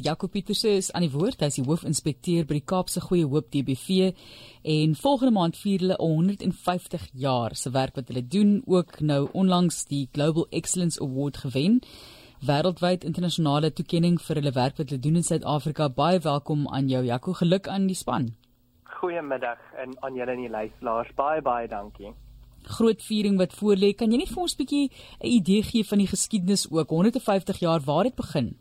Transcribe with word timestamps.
Jaco 0.00 0.26
Pieterse 0.26 0.70
is 0.72 0.86
aan 0.96 1.04
die 1.04 1.12
woord. 1.12 1.42
As 1.44 1.58
die 1.58 1.66
hoofinspekteur 1.66 2.46
by 2.48 2.56
die 2.56 2.64
Kaapse 2.64 3.02
Goeie 3.04 3.26
Hoop 3.28 3.50
DBV 3.52 4.14
en 4.64 4.94
volgende 4.96 5.34
maand 5.36 5.58
vier 5.60 5.82
hulle 5.82 5.98
150 6.00 7.10
jaar 7.12 7.52
se 7.60 7.68
werk 7.74 7.98
wat 8.00 8.08
hulle 8.08 8.22
doen. 8.24 8.62
Ook 8.64 9.02
nou 9.04 9.26
onlangs 9.36 9.82
die 9.90 10.06
Global 10.16 10.46
Excellence 10.48 10.96
Award 11.04 11.42
gewen. 11.42 11.82
Wêreldwyd 12.40 13.04
internasionale 13.04 13.72
toekenning 13.76 14.16
vir 14.16 14.40
hulle 14.40 14.54
werk 14.56 14.80
wat 14.80 14.88
hulle 14.88 15.04
doen 15.10 15.20
in 15.20 15.28
Suid-Afrika. 15.28 15.90
Baie 15.92 16.24
welkom 16.24 16.64
aan 16.72 16.88
jou 16.88 17.04
Jaco. 17.04 17.36
Geluk 17.42 17.68
aan 17.68 17.84
die 17.92 17.98
span. 18.00 18.32
Goeiemiddag 18.96 19.60
en 19.84 19.92
aan 20.00 20.16
julle 20.16 20.38
en 20.38 20.44
die 20.46 20.50
luisteraars. 20.56 21.12
Baie 21.20 21.44
baie 21.44 21.68
dankie. 21.68 22.16
Groot 22.80 23.04
viering 23.04 23.36
wat 23.36 23.60
voorlê. 23.60 23.92
Kan 23.92 24.08
jy 24.08 24.24
net 24.24 24.32
vir 24.32 24.42
ons 24.48 24.56
'n 24.56 24.64
bietjie 24.64 24.88
'n 25.20 25.26
idee 25.36 25.62
gee 25.62 25.84
van 25.84 25.98
die 25.98 26.08
geskiedenis 26.08 26.70
ook? 26.70 26.88
150 26.88 27.60
jaar 27.60 27.80
waar 27.84 28.04
dit 28.04 28.16
begin 28.16 28.54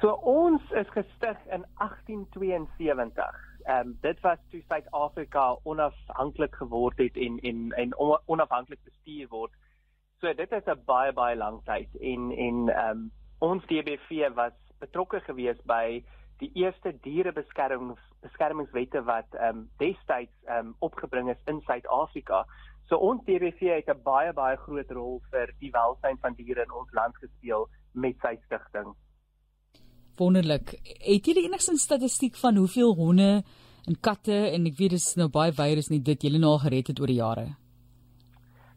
So 0.00 0.12
ons 0.28 0.60
is 0.76 0.88
gestig 0.92 1.38
in 1.48 1.62
1872. 1.80 3.36
Ehm 3.64 3.88
um, 3.88 3.98
dit 4.00 4.18
was 4.20 4.38
toe 4.50 4.62
Suid-Afrika 4.68 5.56
onafhanklik 5.62 6.54
geword 6.54 6.98
het 6.98 7.16
en 7.16 7.38
en 7.38 7.72
en 7.72 7.94
onafhanklik 8.26 8.82
bestuur 8.84 9.28
word. 9.28 9.52
So 10.20 10.34
dit 10.34 10.52
is 10.52 10.66
'n 10.66 10.82
baie 10.84 11.12
baie 11.12 11.36
lang 11.36 11.64
tyd 11.64 11.96
en 12.00 12.30
en 12.30 12.68
ehm 12.68 12.90
um, 12.90 13.10
ons 13.38 13.64
DBV 13.66 14.34
was 14.34 14.52
betrokke 14.78 15.20
gewees 15.20 15.62
by 15.64 16.04
die 16.38 16.50
eerste 16.54 16.92
dierebeskermings 17.00 18.04
beskermingswette 18.20 19.04
wat 19.04 19.34
ehm 19.34 19.48
um, 19.48 19.70
destyds 19.76 20.36
ehm 20.44 20.58
um, 20.58 20.74
opgebring 20.78 21.30
is 21.30 21.42
in 21.46 21.60
Suid-Afrika. 21.60 22.44
So 22.84 22.96
ons 22.96 23.24
DBV 23.24 23.60
het 23.60 23.88
'n 23.88 24.02
baie 24.02 24.32
baie 24.32 24.56
groot 24.56 24.90
rol 24.90 25.22
vir 25.30 25.54
die 25.58 25.70
welstand 25.70 26.20
van 26.20 26.34
diere 26.34 26.62
in 26.62 26.72
ons 26.72 26.92
land 26.92 27.16
gespeel 27.16 27.68
met 27.92 28.16
sy 28.20 28.36
stigting 28.44 28.94
wonderlik. 30.18 30.74
Het 31.04 31.26
jy 31.26 31.44
enigstens 31.44 31.82
statistiek 31.82 32.36
van 32.36 32.56
hoeveel 32.56 32.94
honde 32.94 33.42
en 33.86 34.00
katte 34.00 34.36
en 34.50 34.66
ek 34.66 34.78
weet 34.78 34.96
dis 34.96 35.14
nou 35.20 35.28
baie 35.32 35.52
virus 35.52 35.90
nie 35.92 36.02
dit 36.02 36.26
julle 36.26 36.38
nou 36.42 36.56
gered 36.62 36.90
het 36.92 37.00
oor 37.00 37.12
die 37.12 37.20
jare? 37.20 37.46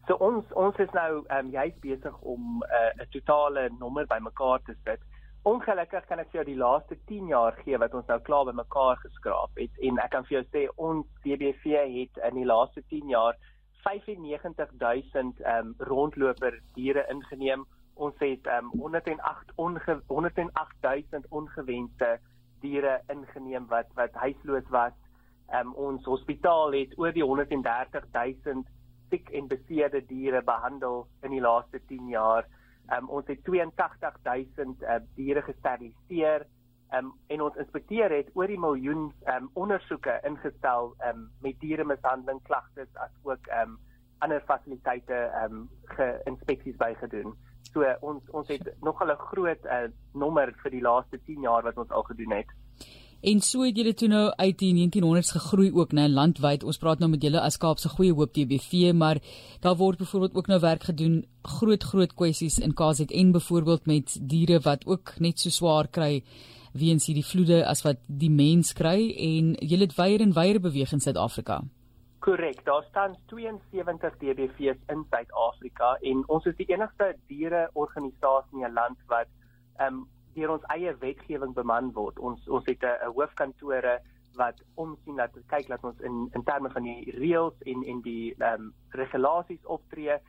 So 0.08 0.18
ons 0.26 0.46
ons 0.58 0.78
is 0.82 0.92
nou 0.98 1.24
ehm 1.28 1.46
um, 1.46 1.54
jy's 1.54 1.76
besig 1.84 2.16
om 2.22 2.64
eh, 2.66 2.92
'n 2.98 3.02
uh, 3.02 3.10
totale 3.14 3.70
nommer 3.80 4.08
bymekaar 4.08 4.60
te 4.66 4.76
sit. 4.86 5.02
Ongelukkig 5.44 6.06
kan 6.08 6.20
ek 6.20 6.32
vir 6.32 6.40
jou 6.40 6.46
die 6.46 6.62
laaste 6.62 6.96
10 7.08 7.28
jaar 7.28 7.56
gee 7.64 7.78
wat 7.78 7.94
ons 7.94 8.08
nou 8.08 8.20
klaar 8.20 8.46
bymekaar 8.46 8.98
geskraap 9.04 9.52
het 9.56 9.78
en 9.82 10.00
ek 10.04 10.12
kan 10.12 10.26
vir 10.26 10.38
jou 10.38 10.46
sê 10.54 10.64
ons 10.78 11.06
DBV 11.24 11.86
het 11.94 12.18
in 12.30 12.36
die 12.42 12.50
laaste 12.54 12.82
10 12.90 13.10
jaar 13.10 13.38
95000 13.84 15.40
ehm 15.40 15.68
um, 15.68 15.76
rondloper 15.80 16.60
diere 16.76 17.06
ingeneem 17.10 17.66
ons 18.00 18.16
het 18.24 18.48
um, 18.48 18.72
108 18.80 19.54
onge 19.56 20.02
108000 20.08 21.26
ongewenste 21.30 22.18
diere 22.64 23.00
ingeneem 23.08 23.68
wat 23.68 23.88
wat 24.00 24.14
huisloos 24.24 24.68
was. 24.70 24.94
Um, 25.56 25.74
ons 25.74 26.06
hospitaal 26.06 26.76
het 26.78 26.94
oor 26.98 27.14
die 27.16 27.26
130000 27.26 28.68
siek 29.10 29.30
en 29.34 29.48
beseerde 29.50 30.04
diere 30.06 30.42
behandel 30.46 31.08
in 31.26 31.34
die 31.34 31.42
laaste 31.42 31.82
10 31.88 32.08
jaar. 32.14 32.48
Um, 32.94 33.10
ons 33.10 33.28
het 33.28 33.44
82000 33.46 34.82
uh, 34.82 35.00
diere 35.18 35.42
gesteriliseer 35.42 36.46
um, 36.94 37.12
en 37.28 37.42
ons 37.42 37.60
inspekteer 37.62 38.14
het 38.14 38.30
oor 38.38 38.50
die 38.50 38.60
miljoen 38.60 39.10
um, 39.34 39.50
ondersoeke 39.54 40.20
ingestel 40.28 40.94
um, 41.10 41.28
met 41.42 41.60
dieremishandeling 41.64 42.42
klagtes 42.48 42.90
as 43.04 43.14
ook 43.24 43.50
um, 43.62 43.78
ander 44.26 44.42
fasiliteite 44.48 45.20
um, 45.44 45.68
ge-inspeksies 45.96 46.78
bygedoen. 46.78 47.36
So 47.74 47.86
ons 48.02 48.24
ons 48.32 48.48
het 48.48 48.74
nog 48.82 49.02
'n 49.04 49.16
groot 49.32 49.66
uh, 49.66 49.90
nommer 50.14 50.54
vir 50.64 50.72
die 50.72 50.82
laaste 50.82 51.20
10 51.26 51.42
jaar 51.42 51.64
wat 51.64 51.78
ons 51.78 51.92
al 51.92 52.04
gedoen 52.04 52.32
het. 52.32 52.50
En 53.22 53.42
so 53.44 53.66
het 53.68 53.76
julle 53.76 53.94
toe 53.94 54.08
nou 54.08 54.30
uit 54.40 54.58
die 54.62 54.72
1900s 54.74 55.34
gegroei 55.36 55.72
ook 55.76 55.92
nê 55.92 56.06
landwyd. 56.08 56.64
Ons 56.64 56.78
praat 56.80 57.00
nou 57.00 57.10
met 57.12 57.24
julle 57.24 57.42
as 57.42 57.58
Kaapse 57.60 57.90
Goeie 57.90 58.14
Hoop 58.16 58.32
TBV, 58.34 58.94
maar 58.94 59.20
daar 59.60 59.76
word 59.76 59.98
byvoorbeeld 59.98 60.36
ook 60.36 60.48
nou 60.48 60.60
werk 60.60 60.84
gedoen 60.84 61.26
groot 61.42 61.84
groot 61.84 62.14
kwessies 62.14 62.60
in 62.60 62.74
KZN 62.74 63.32
byvoorbeeld 63.32 63.86
met 63.86 64.16
diere 64.22 64.60
wat 64.60 64.86
ook 64.86 65.20
net 65.20 65.40
so 65.40 65.50
swaar 65.50 65.88
kry 65.88 66.24
weens 66.72 67.06
hierdie 67.06 67.26
vloede 67.26 67.66
as 67.66 67.82
wat 67.82 68.00
die 68.08 68.32
mens 68.32 68.74
kry 68.74 69.12
en 69.12 69.54
julle 69.60 69.90
het 69.90 69.96
weier 69.98 70.22
en 70.22 70.34
weier 70.34 70.62
beweeg 70.62 70.92
in 70.92 71.04
Suid-Afrika. 71.04 71.64
Korrek, 72.20 72.66
daar 72.66 72.84
staan 72.84 73.16
72 73.26 74.18
DBV's 74.18 74.78
in 74.88 75.06
Suid-Afrika 75.10 75.94
en 76.02 76.24
ons 76.28 76.46
is 76.46 76.56
die 76.58 76.68
enigste 76.68 77.14
diereorganisasie 77.32 78.60
in 78.60 78.66
die 78.66 78.72
land 78.76 79.00
wat 79.12 79.30
ehm 79.80 80.02
um, 80.02 80.08
deur 80.36 80.52
ons 80.54 80.66
eie 80.76 80.92
wetgewing 81.00 81.54
beman 81.56 81.94
word. 81.96 82.20
Ons 82.20 82.44
ons 82.48 82.68
het 82.68 82.84
'n 82.84 83.14
hoofkantore 83.16 83.96
wat 84.36 84.60
omsien 84.76 85.16
dat 85.16 85.32
kyk 85.48 85.68
dat 85.68 85.84
ons 85.84 86.00
in 86.00 86.28
in 86.34 86.44
terme 86.44 86.70
van 86.76 86.84
die 86.84 87.16
reëls 87.16 87.64
en 87.72 87.88
en 87.94 88.02
die 88.02 88.36
ehm 88.36 88.68
um, 88.68 88.74
regulasies 88.90 89.66
optree. 89.66 90.20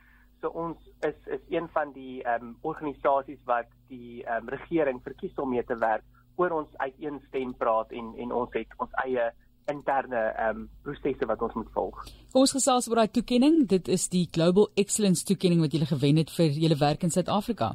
So 0.41 0.47
ons 0.47 0.77
is 1.09 1.19
is 1.27 1.43
een 1.49 1.67
van 1.75 1.91
die 1.91 2.23
ehm 2.23 2.47
um, 2.47 2.57
organisasies 2.61 3.43
wat 3.45 3.67
die 3.87 4.23
ehm 4.23 4.47
um, 4.47 4.49
regering 4.49 5.03
verkies 5.03 5.35
om 5.35 5.49
mee 5.49 5.63
te 5.63 5.77
werk 5.77 6.03
oor 6.35 6.51
ons 6.51 6.77
uiteenstem 6.77 7.53
praat 7.53 7.91
en 7.91 8.13
en 8.17 8.31
ons 8.31 8.53
het 8.53 8.67
ons 8.77 8.99
eie 9.03 9.31
interne 9.67 10.33
ehm 10.37 10.57
um, 10.57 10.69
prosesse 10.83 11.25
wat 11.25 11.41
ons 11.41 11.53
moet 11.53 11.69
volg. 11.73 12.03
Ons 12.33 12.51
gesels 12.51 12.89
oor 12.89 12.95
daai 12.95 13.11
toekenning. 13.11 13.67
Dit 13.67 13.87
is 13.87 14.07
die 14.09 14.27
Global 14.31 14.69
Excellence 14.75 15.25
toekenning 15.25 15.61
wat 15.61 15.73
jy 15.73 15.85
gewen 15.85 16.17
het 16.17 16.31
vir 16.31 16.49
julle 16.63 16.77
werk 16.79 17.03
in 17.03 17.11
Suid-Afrika. 17.11 17.73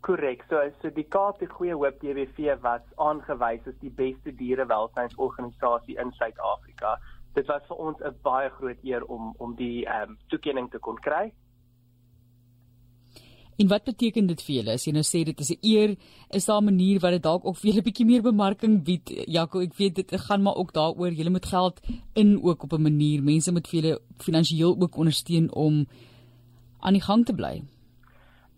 Korrek. 0.00 0.44
So 0.48 0.60
so 0.82 0.90
die 0.90 1.04
Kaap 1.04 1.40
die 1.40 1.48
Goeie 1.48 1.76
Hoop 1.76 2.00
DBV 2.00 2.56
was 2.62 2.82
aangewys 2.96 3.66
as 3.66 3.78
die 3.80 3.90
beste 3.90 4.32
dierewelsynsorganisasie 4.32 5.98
in 6.00 6.12
Suid-Afrika. 6.18 6.96
Dit 7.34 7.46
was 7.46 7.62
vir 7.68 7.76
ons 7.76 8.00
'n 8.00 8.14
baie 8.22 8.50
groot 8.50 8.78
eer 8.82 9.04
om 9.04 9.34
om 9.38 9.54
die 9.56 9.86
ehm 9.86 10.10
um, 10.10 10.18
toekenning 10.28 10.70
te 10.70 10.78
kon 10.78 10.96
kry. 10.96 11.32
En 13.60 13.68
wat 13.68 13.84
beteken 13.84 14.26
dit 14.30 14.42
vir 14.46 14.54
julle 14.54 14.74
as 14.78 14.86
jy 14.86 14.92
nou 14.96 15.02
sê 15.04 15.20
dit 15.28 15.40
is 15.44 15.50
'n 15.52 15.58
eer? 15.72 15.90
Is 16.38 16.46
daar 16.46 16.60
'n 16.60 16.64
manier 16.64 17.00
wat 17.00 17.12
dit 17.12 17.22
dalk 17.22 17.44
ook 17.44 17.56
vir 17.56 17.70
julle 17.70 17.82
bietjie 17.82 18.06
meer 18.06 18.22
bemarking 18.22 18.82
bied? 18.84 19.06
Jaco, 19.26 19.60
ek 19.60 19.74
weet 19.74 19.94
dit 19.94 20.20
gaan 20.20 20.42
maar 20.42 20.56
ook 20.56 20.72
daaroor 20.72 21.12
julle 21.12 21.30
moet 21.30 21.46
geld 21.46 21.80
in 22.14 22.40
ook 22.42 22.62
op 22.62 22.72
'n 22.72 22.82
manier. 22.82 23.22
Mense 23.22 23.52
moet 23.52 23.68
vir 23.68 23.80
julle 23.80 24.00
finansiëel 24.18 24.76
ook 24.80 24.96
ondersteun 24.96 25.52
om 25.52 25.86
aan 26.80 26.92
die 26.92 27.02
gang 27.02 27.24
te 27.26 27.34
bly. 27.34 27.62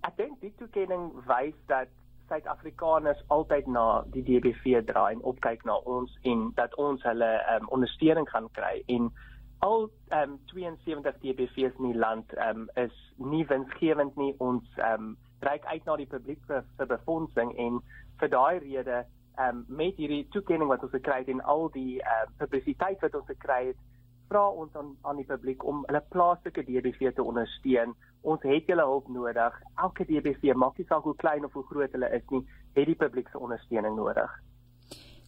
Ek 0.03 0.17
dink 0.17 0.41
die 0.41 0.53
toekenning 0.59 1.13
wys 1.27 1.55
dat 1.67 1.89
Suid-Afrikaners 2.29 3.23
altyd 3.29 3.67
na 3.67 4.05
die 4.13 4.23
DBV 4.23 4.85
draai 4.85 5.15
en 5.15 5.23
opkyk 5.23 5.65
na 5.65 5.75
ons 5.75 6.19
en 6.23 6.53
dat 6.55 6.75
ons 6.77 7.03
hulle 7.03 7.31
um, 7.55 7.69
ondersteuning 7.69 8.29
gaan 8.29 8.49
kry 8.53 8.83
en 8.87 9.13
al 9.63 9.91
um, 10.11 10.39
72 10.51 11.19
DBV's 11.23 11.79
in 11.79 11.93
die 11.93 11.99
land 11.99 12.33
um, 12.49 12.69
is 12.75 12.95
nie 13.17 13.45
winsgewend 13.47 14.17
nie. 14.19 14.35
Ons 14.43 14.67
um, 14.83 15.15
reik 15.47 15.65
uit 15.71 15.87
na 15.87 15.97
die 16.01 16.09
publiek 16.11 16.43
vir, 16.49 16.65
vir 16.79 16.91
befondsing 16.91 17.55
en 17.63 17.79
vir 18.19 18.33
daai 18.33 18.59
rede 18.65 19.05
um, 19.39 19.63
met 19.69 19.99
hierdie 20.03 20.25
toekenning 20.35 20.71
wat 20.71 20.83
ons 20.83 20.95
gekry 20.95 21.21
het 21.23 21.31
en 21.31 21.45
al 21.55 21.69
die 21.77 22.01
um, 22.03 22.35
publisiteit 22.43 23.03
wat 23.07 23.15
ons 23.19 23.31
gekry 23.31 23.61
het, 23.71 23.81
vra 24.33 24.45
ons 24.65 24.75
aan, 24.79 24.95
aan 25.07 25.21
die 25.23 25.29
publiek 25.29 25.63
om 25.69 25.85
hulle 25.87 26.03
plaaslike 26.11 26.67
DBV 26.67 27.15
te 27.15 27.23
ondersteun. 27.23 27.95
Ons 28.23 28.43
het 28.49 28.71
julle 28.71 28.87
hulp 28.89 29.11
nodig. 29.15 29.59
Elke 29.77 30.07
DBV, 30.11 30.57
maak 30.59 30.79
nie 30.79 30.89
saak 30.91 31.07
hoe 31.07 31.19
klein 31.23 31.47
of 31.47 31.55
hoe 31.59 31.67
groot 31.71 31.95
hulle 31.95 32.11
is 32.19 32.27
nie, 32.35 32.43
het 32.75 32.91
die 32.91 32.99
publiek 32.99 33.31
se 33.31 33.39
ondersteuning 33.39 33.95
nodig. 33.99 34.35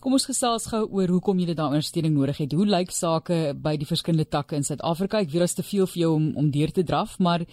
Kom 0.05 0.13
ons 0.19 0.27
gesels 0.29 0.67
gou 0.69 0.83
oor 0.99 1.09
hoekom 1.09 1.39
jy 1.41 1.55
daai 1.57 1.79
ondersteuning 1.79 2.13
nodig 2.13 2.37
het. 2.43 2.53
Hoe 2.53 2.67
lyk 2.69 2.91
sake 2.93 3.37
by 3.57 3.73
die 3.81 3.87
verskillende 3.89 4.27
takke 4.29 4.53
in 4.59 4.67
Suid-Afrika? 4.69 5.23
Ek 5.25 5.31
weet 5.33 5.41
dit 5.41 5.49
is 5.49 5.55
te 5.57 5.63
veel 5.65 5.87
vir 5.89 6.01
jou 6.03 6.09
om 6.19 6.25
om 6.43 6.49
deur 6.53 6.73
te 6.77 6.83
draf, 6.85 7.15
maar 7.25 7.47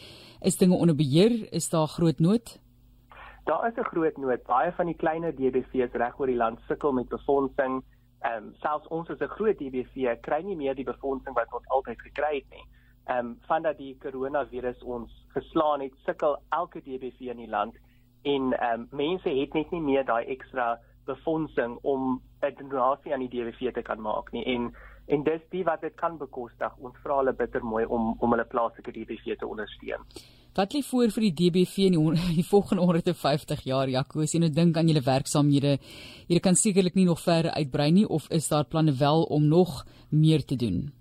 is 0.50 0.58
dinge 0.60 0.76
onder 0.76 0.98
beheer? 1.00 1.38
Is 1.56 1.70
daar 1.72 1.88
groot 1.88 2.20
nood? 2.20 2.58
Daar 3.48 3.64
is 3.70 3.78
'n 3.80 3.88
groot 3.94 4.18
nood. 4.18 4.44
Baie 4.44 4.74
van 4.76 4.86
die 4.92 4.98
kleiner 5.00 5.32
DBV's 5.32 5.96
reg 5.96 6.20
oor 6.20 6.28
die 6.28 6.36
land 6.36 6.60
sukkel 6.68 6.92
met 6.92 7.08
befondsing. 7.08 7.84
Ehm 8.20 8.44
um, 8.44 8.54
selfs 8.60 8.88
ons 8.88 9.08
as 9.10 9.22
'n 9.22 9.32
groot 9.38 9.58
DBV 9.58 10.20
kry 10.20 10.42
nie 10.44 10.56
meer 10.56 10.76
die 10.76 10.92
befondsing 10.94 11.36
wat 11.36 11.54
ons 11.54 11.68
altyd 11.68 12.02
gekry 12.02 12.36
het 12.36 12.50
nie. 12.50 12.66
Ehm 13.06 13.18
um, 13.18 13.38
vandat 13.48 13.78
die 13.78 13.96
koronavirus 13.96 14.84
ons 14.84 15.10
geslaan 15.28 15.80
het, 15.80 15.94
sukkel 16.06 16.36
elke 16.50 16.82
DBV 16.82 17.32
in 17.32 17.38
die 17.38 17.50
land 17.50 17.76
en 18.24 18.52
ehm 18.54 18.82
um, 18.82 18.88
mense 18.92 19.30
het 19.30 19.54
net 19.54 19.72
nie 19.72 19.82
meer 19.82 20.04
daai 20.06 20.26
ekstra 20.26 20.80
befondsing 21.06 21.80
om 21.82 22.22
'n 22.44 22.70
donasie 22.70 23.14
aan 23.14 23.26
die 23.28 23.30
DWV 23.30 23.74
te 23.74 23.82
kan 23.82 24.02
maak 24.02 24.32
nie 24.32 24.46
en 24.46 24.74
en 25.08 25.24
dis 25.24 25.42
die 25.50 25.64
wat 25.64 25.82
dit 25.82 25.96
kan 25.96 26.18
bekostig. 26.18 26.76
Ons 26.78 26.96
vra 27.04 27.18
hulle 27.18 27.34
bitter 27.34 27.64
mooi 27.64 27.86
om 27.86 28.16
om 28.20 28.32
hulle 28.32 28.46
plaaslike 28.46 28.92
DWV 28.92 29.36
te 29.40 29.48
ondersteun. 29.48 30.06
Wat 30.56 30.74
lê 30.74 30.82
voor 30.84 31.12
vir 31.16 31.24
die 31.30 31.36
DBV 31.40 31.78
in 31.88 31.96
die, 31.96 32.24
die 32.42 32.48
volgende 32.48 32.84
150 32.84 33.62
jaar 33.64 33.88
Jaco? 33.90 34.22
As 34.22 34.34
jy 34.34 34.42
nou 34.44 34.52
dink 34.52 34.78
aan 34.78 34.88
julle 34.88 35.04
werksaamhede, 35.04 35.78
jy 36.28 36.40
kan 36.40 36.56
sekerlik 36.56 36.96
nie 36.96 37.06
nog 37.08 37.22
verder 37.24 37.52
uitbrei 37.52 37.92
nie 37.92 38.08
of 38.08 38.28
is 38.30 38.50
daar 38.52 38.66
planne 38.66 38.96
wel 39.00 39.24
om 39.24 39.48
nog 39.48 39.86
meer 40.10 40.44
te 40.46 40.56
doen? 40.56 40.92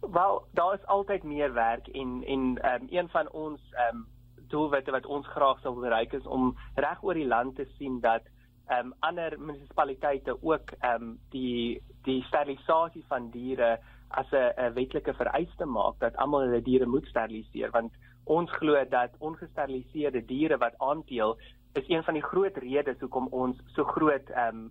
Wel, 0.00 0.44
daar 0.54 0.74
is 0.74 0.86
altyd 0.86 1.24
meer 1.24 1.52
werk 1.52 1.88
en 1.88 2.22
en 2.26 2.44
um, 2.70 2.86
een 2.90 3.08
van 3.08 3.32
ons 3.32 3.60
ehm 3.72 3.96
um, 3.96 4.06
doelwitte 4.48 4.90
wat 4.90 5.06
ons 5.06 5.26
graag 5.26 5.58
sou 5.60 5.74
bereik 5.80 6.12
is 6.16 6.26
om 6.26 6.54
reg 6.74 7.02
oor 7.04 7.14
die 7.14 7.26
land 7.26 7.56
te 7.56 7.66
sien 7.76 8.00
dat 8.00 8.22
ehm 8.68 8.86
um, 8.86 8.94
ander 9.00 9.40
munisipaliteite 9.40 10.42
ook 10.42 10.70
ehm 10.80 11.02
um, 11.02 11.18
die 11.30 11.82
die 12.02 12.22
sterilisasie 12.22 13.04
van 13.08 13.30
diere 13.30 13.78
as 14.08 14.30
'n 14.32 14.72
wetlike 14.74 15.14
vereiste 15.14 15.64
maak 15.64 15.98
dat 15.98 16.16
almal 16.16 16.40
hulle 16.40 16.62
diere 16.62 16.86
moet 16.86 17.06
steriliseer. 17.06 17.70
Want 17.70 17.92
ons 18.24 18.50
glo 18.50 18.84
dat 18.88 19.10
ongesteriliseerde 19.18 20.24
diere 20.24 20.56
wat 20.58 20.74
aanteel 20.78 21.38
is 21.72 21.88
een 21.88 22.04
van 22.04 22.14
die 22.14 22.22
groot 22.22 22.56
redes 22.56 23.00
hoekom 23.00 23.26
ons 23.30 23.56
so 23.66 23.84
groot 23.84 24.30
ehm 24.30 24.56
um, 24.56 24.70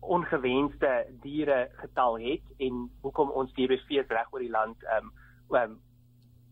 ongewenste 0.00 1.06
diere 1.22 1.68
getal 1.72 2.18
het 2.18 2.42
en 2.58 2.90
hoekom 3.00 3.30
ons 3.30 3.52
DBV's 3.52 4.08
reg 4.08 4.32
oor 4.32 4.40
die 4.40 4.50
land 4.50 4.84
ehm 4.84 5.10
um, 5.50 5.56
um, 5.56 5.78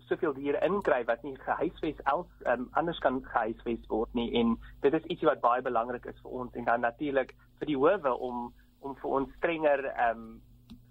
soveel 0.08 0.34
diere 0.34 0.60
inkry 0.66 1.04
wat 1.04 1.22
nie 1.24 1.36
gehuisves 1.44 2.00
els 2.12 2.26
um, 2.52 2.68
anders 2.72 2.98
kan 3.04 3.22
gehuisves 3.24 3.86
word 3.88 4.14
nie 4.14 4.28
en 4.40 4.56
dit 4.82 4.94
is 4.94 5.08
ietsie 5.10 5.28
wat 5.28 5.40
baie 5.40 5.62
belangrik 5.62 6.06
is 6.06 6.20
vir 6.22 6.40
ons 6.42 6.54
en 6.54 6.64
dan 6.64 6.80
natuurlik 6.80 7.34
vir 7.58 7.66
die 7.66 7.76
howe 7.76 8.14
om 8.28 8.52
om 8.80 8.94
vir 9.02 9.16
ons 9.20 9.32
strenger 9.38 9.88
ehm 9.92 10.18
um, 10.18 10.26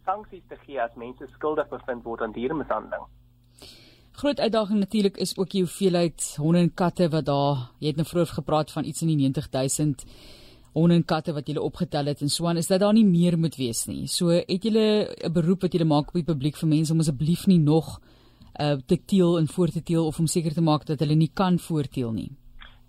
sanksies 0.05 0.45
te 0.49 0.57
gee 0.65 0.81
as 0.81 0.93
mense 1.01 1.27
skuldig 1.33 1.69
bevind 1.71 2.03
word 2.05 2.21
aan 2.21 2.33
dieremishandeling. 2.35 3.05
Groot 4.15 4.39
uitdaging 4.39 4.79
natuurlik 4.79 5.17
is 5.17 5.33
ook 5.37 5.49
die 5.51 5.63
hoeveelheid 5.65 6.35
honde 6.39 6.61
en 6.63 6.73
katte 6.73 7.09
wat 7.11 7.25
daar, 7.27 7.63
jy 7.83 7.91
het 7.91 7.99
nou 7.99 8.07
vroeër 8.07 8.35
gepraat 8.37 8.71
van 8.71 8.85
iets 8.87 9.03
in 9.03 9.11
die 9.11 9.17
90000 9.25 10.05
honde 10.75 10.99
en 10.99 11.05
katte 11.07 11.33
wat 11.35 11.49
jy 11.49 11.57
opgetel 11.59 12.11
het 12.11 12.21
en 12.23 12.31
so 12.31 12.47
aan, 12.47 12.61
is 12.61 12.69
dat 12.71 12.79
daar 12.83 12.95
nie 12.95 13.05
meer 13.07 13.37
moet 13.39 13.57
wees 13.59 13.85
nie. 13.89 14.07
So 14.07 14.29
het 14.29 14.63
jy 14.63 14.71
'n 14.71 15.33
beroep 15.33 15.61
wat 15.61 15.73
jy 15.73 15.83
maak 15.83 16.07
op 16.07 16.13
die 16.13 16.31
publiek 16.31 16.55
vir 16.55 16.69
mense 16.69 16.93
om 16.93 16.99
asseblief 16.99 17.47
nie 17.47 17.59
nog 17.59 17.99
uh 18.59 18.77
te 18.85 19.05
teel 19.05 19.37
en 19.37 19.47
voor 19.47 19.67
te 19.67 19.83
teel 19.83 20.05
of 20.05 20.19
om 20.19 20.27
seker 20.27 20.53
te 20.53 20.61
maak 20.61 20.85
dat 20.85 20.99
hulle 20.99 21.15
nie 21.15 21.31
kan 21.33 21.59
voorteel 21.59 22.11
nie. 22.11 22.31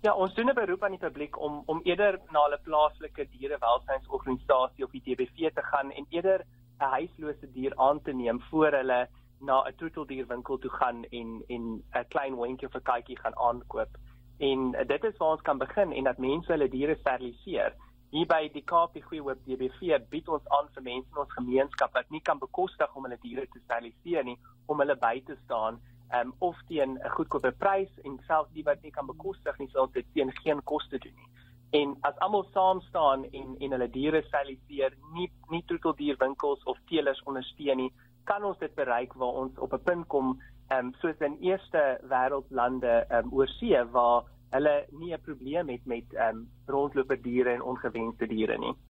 Ja, 0.01 0.13
ons 0.13 0.33
doen 0.33 0.49
'n 0.49 0.53
beroep 0.53 0.83
aan 0.83 0.95
die 0.95 0.99
publiek 0.99 1.39
om 1.41 1.63
om 1.65 1.81
eerder 1.83 2.19
na 2.31 2.39
'n 2.47 2.61
plaaslike 2.63 3.27
dierewelsynsorganisasie 3.31 4.85
of 4.85 4.91
die 4.91 5.01
DBV 5.01 5.53
te 5.53 5.63
gaan 5.63 5.91
en 5.91 6.05
eerder 6.09 6.45
'n 6.79 6.91
huislose 6.97 7.51
dier 7.51 7.73
aan 7.75 8.01
te 8.01 8.13
neem 8.13 8.41
voor 8.49 8.71
hulle 8.71 9.07
na 9.39 9.63
'n 9.63 9.75
troeteldierwinkel 9.75 10.57
toe 10.57 10.71
gaan 10.71 11.03
en 11.03 11.43
en 11.47 11.83
'n 11.93 12.07
klein 12.07 12.33
hondjie 12.33 12.67
of 12.67 12.75
'n 12.75 12.81
katjie 12.81 13.19
gaan 13.19 13.37
aankoop. 13.37 13.89
En 14.37 14.71
dit 14.87 15.03
is 15.03 15.17
waar 15.17 15.31
ons 15.31 15.41
kan 15.41 15.57
begin 15.57 15.91
en 15.91 16.03
dat 16.03 16.17
mense 16.17 16.51
hulle 16.51 16.69
diere 16.69 16.95
steriliseer. 16.95 17.73
Hier 18.09 18.23
by 18.23 18.45
die 18.53 18.61
KP 18.63 19.01
Goeie 19.03 19.19
Hoop 19.19 19.39
DBV 19.43 19.97
bied 20.07 20.29
ons 20.31 20.45
aan 20.55 20.69
vir 20.77 20.83
mense 20.85 21.09
in 21.11 21.17
ons 21.19 21.33
gemeenskap 21.35 21.95
wat 21.97 22.07
nie 22.13 22.21
kan 22.23 22.39
bekostig 22.39 22.93
om 22.95 23.03
hulle 23.03 23.17
diere 23.19 23.43
te 23.51 23.59
steriliseer 23.65 24.23
nie, 24.23 24.37
om 24.71 24.79
hulle 24.79 24.95
by 25.01 25.17
te 25.27 25.35
staan 25.41 25.81
um, 26.15 26.31
of 26.39 26.55
teen 26.69 26.95
'n 26.95 27.11
goedkope 27.17 27.51
prys 27.59 27.91
en 28.07 28.15
selfs 28.27 28.53
die 28.55 28.63
wat 28.63 28.79
nie 28.83 28.93
kan 28.95 29.09
bekostig 29.09 29.59
nie, 29.59 29.67
sal 29.73 29.91
dit 29.91 30.07
teen 30.13 30.31
geen 30.39 30.63
koste 30.63 31.01
doen 31.03 31.17
nie. 31.19 31.27
En 31.81 31.97
as 32.07 32.15
almal 32.23 32.47
saam 32.53 32.79
staan 32.87 33.25
en 33.25 33.57
en 33.59 33.75
hulle 33.75 33.89
diere 33.91 34.23
steriliseer, 34.29 34.95
nie 35.13 35.27
nie 35.51 35.63
troeteldierwinkels 35.67 36.63
of 36.63 36.79
teelers 36.87 37.23
ondersteun 37.27 37.77
nie, 37.77 37.91
kan 38.23 38.43
ons 38.43 38.57
dit 38.63 38.75
bereik 38.75 39.19
waar 39.19 39.43
ons 39.43 39.59
op 39.59 39.73
'n 39.73 39.83
punt 39.83 40.07
kom, 40.07 40.39
ehm 40.69 40.85
um, 40.85 40.93
soos 41.01 41.19
in 41.19 41.37
eerste 41.41 41.99
wêreldlande 42.07 43.03
ehm 43.09 43.25
um, 43.25 43.33
oor 43.33 43.47
see 43.47 43.83
waar 43.91 44.23
hulle 44.55 44.75
nie 44.91 45.13
'n 45.13 45.21
probleem 45.21 45.69
het 45.69 45.85
met 45.85 46.13
ehm 46.13 46.37
um, 46.37 46.49
rondloper 46.65 47.21
diere 47.21 47.49
en 47.49 47.61
ongewenste 47.61 48.27
diere 48.27 48.57
nie. 48.57 48.75